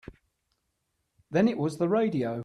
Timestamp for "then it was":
1.29-1.77